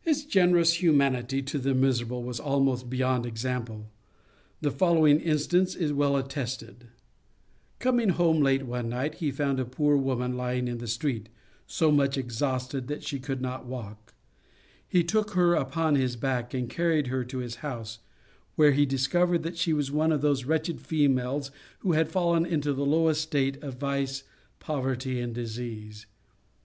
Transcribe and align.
His 0.00 0.24
generous 0.24 0.82
humanity 0.82 1.40
to 1.42 1.56
the 1.56 1.72
miserable 1.72 2.24
was 2.24 2.40
almost 2.40 2.90
beyond 2.90 3.24
example. 3.24 3.92
The 4.60 4.72
following 4.72 5.20
instance 5.20 5.76
is 5.76 5.92
well 5.92 6.16
attested: 6.16 6.88
Coming 7.78 8.08
home 8.08 8.40
late 8.40 8.64
one 8.64 8.88
night, 8.88 9.14
he 9.14 9.30
found 9.30 9.60
a 9.60 9.64
poor 9.64 9.96
woman 9.96 10.36
lying 10.36 10.66
in 10.66 10.78
the 10.78 10.88
street, 10.88 11.28
so 11.64 11.92
much 11.92 12.18
exhausted 12.18 12.88
that 12.88 13.04
she 13.04 13.20
could 13.20 13.40
not 13.40 13.64
walk; 13.64 14.14
he 14.88 15.04
took 15.04 15.34
her 15.34 15.54
upon 15.54 15.94
his 15.94 16.16
back, 16.16 16.52
and 16.52 16.68
carried 16.68 17.06
her 17.06 17.24
to 17.26 17.38
his 17.38 17.54
house, 17.68 18.00
where 18.56 18.72
he 18.72 18.84
discovered 18.84 19.44
that 19.44 19.56
she 19.56 19.72
was 19.72 19.92
one 19.92 20.10
of 20.10 20.22
those 20.22 20.42
wretched 20.44 20.80
females 20.80 21.52
who 21.82 21.92
had 21.92 22.08
fallen 22.10 22.44
into 22.44 22.72
the 22.72 22.84
lowest 22.84 23.20
state 23.22 23.62
of 23.62 23.74
vice, 23.78 24.24
poverty, 24.58 25.20
and 25.20 25.36
disease. 25.36 26.06